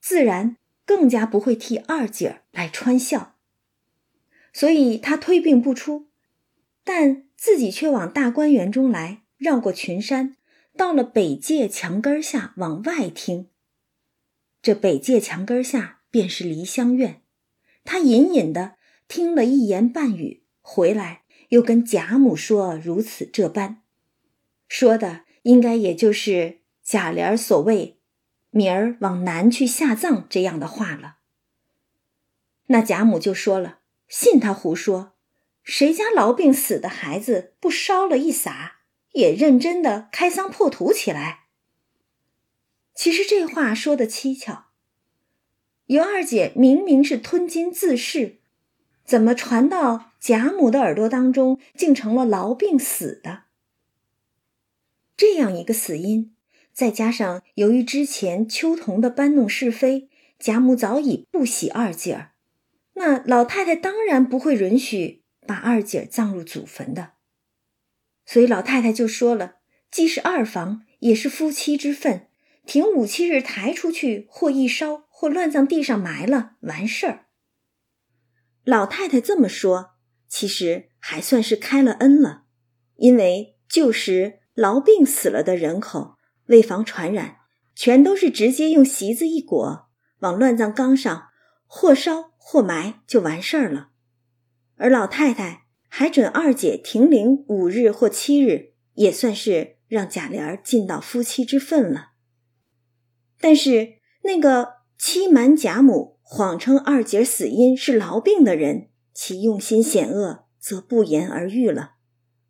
[0.00, 3.36] 自然更加不会替二姐儿来穿孝。
[4.52, 6.08] 所以她推病不出，
[6.84, 7.24] 但。
[7.42, 10.36] 自己却往大观园中来，绕过群山，
[10.76, 13.48] 到了北界墙根下往外听。
[14.60, 17.22] 这北界墙根下便是梨香院，
[17.84, 23.82] 他隐隐的听了一言半语，回来又跟贾母说如此这般，
[24.68, 28.00] 说的应该也就是贾琏所谓
[28.50, 31.18] “明儿往南去下葬”这样的话了。
[32.66, 35.14] 那贾母就说了：“信他胡说，
[35.62, 38.78] 谁家痨病死的孩子不烧了一撒，
[39.12, 41.46] 也认真的开丧破土起来？”
[42.94, 44.69] 其实这话说的蹊跷。
[45.90, 48.36] 尤二姐明明是吞金自噬，
[49.04, 53.42] 怎么传到贾母的耳朵当中，竟成了痨病死的？
[55.16, 56.32] 这样一个死因，
[56.72, 62.30] 再加上由于之前秋桐的搬弄是非，贾母早已不喜二姐儿。
[62.92, 67.14] 那老太太当然不会允许把二姐儿葬入祖坟的，
[68.24, 69.56] 所以老太太就说了
[69.90, 72.28] ：“既是二房，也是夫妻之分，
[72.64, 77.26] 停五七日抬出去，或一烧，或乱葬地上埋了，完事儿。”
[78.64, 79.90] 老太太这么说，
[80.26, 82.44] 其实还算是开了恩了，
[82.96, 86.16] 因为旧时痨病死了的人口，
[86.46, 87.36] 为防传染，
[87.74, 89.90] 全都是直接用席子一裹，
[90.20, 91.28] 往乱葬岗上
[91.66, 92.30] 或烧。
[92.42, 93.90] 或埋就完事儿了，
[94.76, 102.12] 而老太太还准二姐停灵五日或七日，也算是让贾琏尽到夫妻之分了。
[103.38, 111.94] 但是那个欺瞒贾母、谎称二姐死因是痨病的人，其用心险恶，则不言而喻了。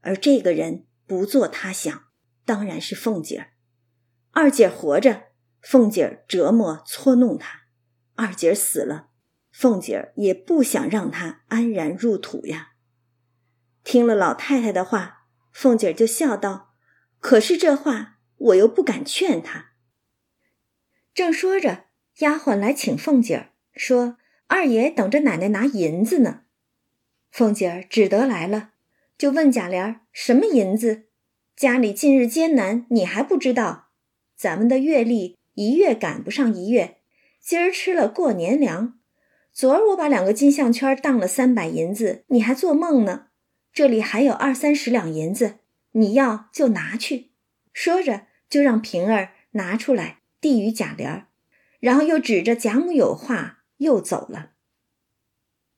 [0.00, 2.06] 而这个人不做他想，
[2.44, 3.52] 当然是凤姐儿。
[4.32, 5.28] 二姐活着，
[5.62, 7.68] 凤姐儿折磨搓弄她；
[8.16, 9.10] 二姐死了。
[9.52, 12.72] 凤姐儿也不想让他安然入土呀。
[13.84, 16.74] 听了老太太的话，凤姐儿就笑道
[17.20, 19.74] ：“可是这话我又不敢劝她。”
[21.14, 21.84] 正说着，
[22.20, 24.16] 丫鬟来请凤姐儿，说
[24.48, 26.42] ：“二爷等着奶奶拿银子呢。”
[27.30, 28.70] 凤姐儿只得来了，
[29.16, 31.04] 就问贾琏：“什么银子？
[31.56, 33.88] 家里近日艰难，你还不知道？
[34.36, 36.98] 咱们的月例一月赶不上一月，
[37.40, 38.98] 今儿吃了过年粮。”
[39.52, 43.26] 昨儿我把两个金项圈当了三百银子，你还做梦呢？
[43.72, 45.56] 这里还有二三十两银子，
[45.92, 47.30] 你要就拿去。
[47.72, 51.24] 说着，就让平儿拿出来递与贾琏，
[51.80, 54.52] 然后又指着贾母有话，又走了。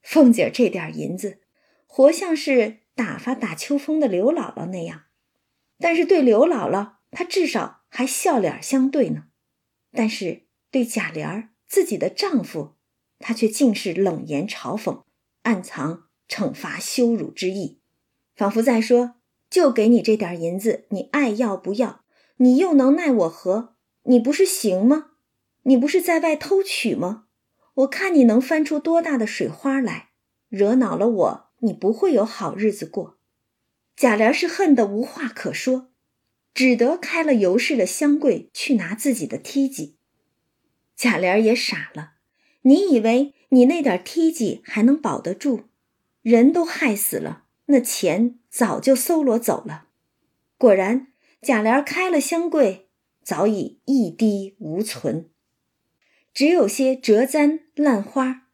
[0.02, 1.40] 凤姐这点银子，
[1.86, 5.04] 活像是打发打秋风的刘姥姥那样，
[5.78, 9.28] 但是对刘姥姥，她至少还笑脸相对呢。
[9.92, 12.74] 但是对贾琏自己的丈夫。
[13.24, 15.04] 他却尽是冷言嘲讽，
[15.42, 17.78] 暗藏惩罚羞辱之意，
[18.34, 19.14] 仿佛在说
[19.48, 22.04] ：“就给你这点银子，你爱要不要？
[22.38, 23.76] 你又能奈我何？
[24.06, 25.11] 你不是行吗？
[25.62, 27.26] 你不是在外偷取吗？
[27.74, 30.10] 我看你能翻出多大的水花来，
[30.48, 33.18] 惹恼了我，你不会有好日子过。”
[33.96, 35.90] 贾琏是恨得无话可说，
[36.54, 39.96] 只得开了尤氏的香柜去拿自己的梯级。
[40.96, 42.12] 贾琏也傻了。
[42.62, 45.64] 你以为你那点梯级还能保得住？
[46.22, 49.88] 人都害死了，那钱早就搜罗走了。
[50.56, 51.08] 果然，
[51.40, 52.88] 贾琏开了香柜，
[53.24, 55.30] 早已一滴无存，
[56.34, 58.48] 只有些折簪、烂花，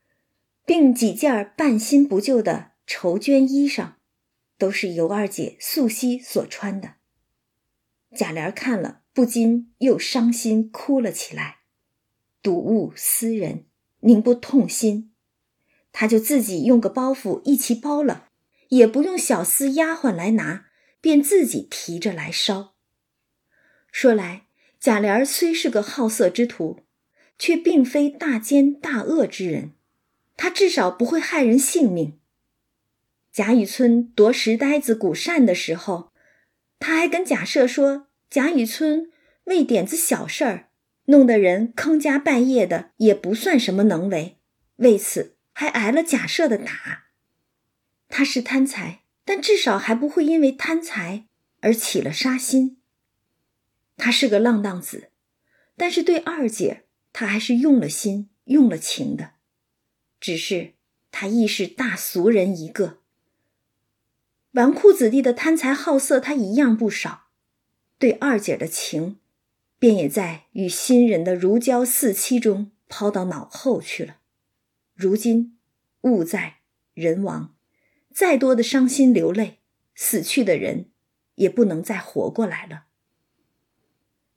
[0.64, 3.92] 并几件半新不旧的绸绢衣裳，
[4.56, 6.94] 都是尤二姐素昔所穿的。
[8.16, 11.58] 贾琏看了，不禁又伤心哭了起来，
[12.42, 13.66] 睹物思人。
[14.00, 15.12] 宁不痛心，
[15.90, 18.28] 他就自己用个包袱一起包了，
[18.68, 20.66] 也不用小厮丫鬟来拿，
[21.00, 22.76] 便自己提着来烧。
[23.90, 24.46] 说来，
[24.78, 26.78] 贾琏虽是个好色之徒，
[27.38, 29.72] 却并非大奸大恶之人，
[30.36, 32.18] 他至少不会害人性命。
[33.32, 36.12] 贾雨村夺石呆子古扇的时候，
[36.78, 39.10] 他还跟贾赦说：“贾雨村
[39.44, 40.64] 为点子小事儿。”
[41.10, 44.36] 弄得人坑家败业的也不算什么能为，
[44.76, 47.06] 为此还挨了贾赦的打。
[48.10, 51.24] 他是贪财，但至少还不会因为贪财
[51.60, 52.76] 而起了杀心。
[53.96, 55.08] 他是个浪荡子，
[55.78, 56.84] 但是对二姐
[57.18, 59.32] 他还是用了心、用了情的。
[60.20, 60.74] 只是
[61.10, 62.98] 他亦是大俗人一个，
[64.52, 67.30] 纨绔子弟的贪财好色他一样不少，
[67.98, 69.18] 对二姐的情。
[69.80, 74.18] 便也在与新人的如胶似漆中抛到脑后去了。
[74.94, 75.58] 如今
[76.02, 76.58] 物在
[76.94, 77.56] 人亡，
[78.14, 79.58] 再多的伤心流泪，
[79.96, 80.92] 死去的人
[81.34, 82.84] 也不能再活过来了。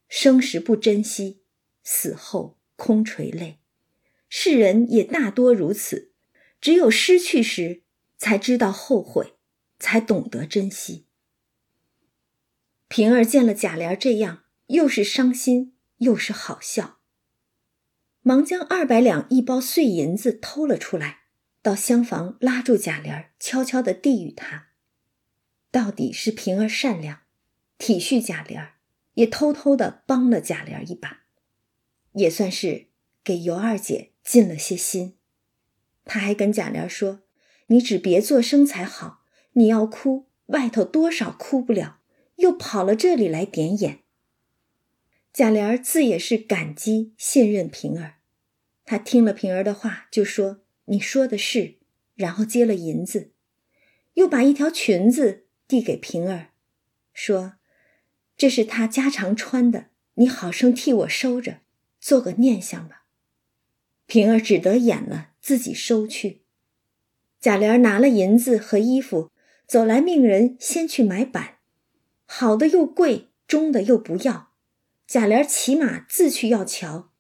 [0.07, 1.43] 生时不珍惜，
[1.83, 3.59] 死后空垂泪。
[4.27, 6.13] 世人也大多如此，
[6.59, 7.83] 只有失去时，
[8.17, 9.35] 才知道后悔，
[9.77, 11.05] 才懂得珍惜。
[12.87, 16.97] 平儿见了贾琏这样，又是伤心又是好笑，
[18.21, 21.25] 忙将二百两一包碎银子偷了出来，
[21.61, 24.69] 到厢房拉住贾琏，悄悄地递与他。
[25.69, 27.19] 到底是平儿善良，
[27.77, 28.71] 体恤贾琏，
[29.13, 31.20] 也偷偷的帮了贾琏一把，
[32.13, 32.87] 也算是
[33.23, 35.17] 给尤二姐尽了些心。
[36.05, 37.21] 他还跟贾琏说
[37.67, 41.99] ：“你只别做声才好，你要哭，外头多少哭不了。”
[42.37, 43.99] 又跑了这里来点眼。
[45.31, 48.15] 贾琏自也是感激信任平儿，
[48.83, 51.77] 他听了平儿的话，就说：“你说的是。”
[52.15, 53.31] 然后接了银子，
[54.15, 56.49] 又把一条裙子递给平儿，
[57.13, 57.57] 说
[58.35, 61.60] ：“这是他家常穿的，你好生替我收着，
[62.01, 63.05] 做个念想吧。”
[64.05, 66.41] 平儿只得演了，自己收去。
[67.39, 69.31] 贾琏拿了银子和衣服，
[69.65, 71.59] 走来命人先去买板。
[72.25, 74.51] 好的又贵，中的又不要。
[75.07, 77.11] 贾琏骑马自去要瞧，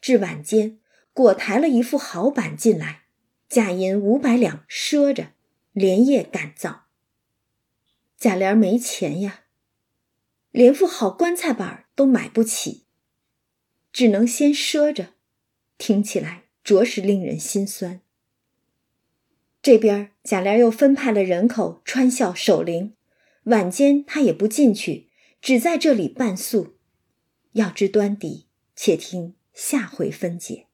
[0.00, 0.78] 至晚间，
[1.12, 3.02] 果抬了一副好板进来，
[3.48, 5.32] 价银五百两赊着，
[5.72, 6.86] 连夜赶造。
[8.16, 9.44] 贾琏没钱呀，
[10.50, 12.84] 连副好棺材板都买不起，
[13.92, 15.14] 只能先赊着，
[15.76, 18.00] 听起来着实令人心酸。
[19.60, 22.94] 这边贾琏又分派了人口穿孝守灵。
[23.44, 25.08] 晚间他也不进去，
[25.40, 26.76] 只在这里伴宿。
[27.52, 30.67] 要知端底，且听下回分解。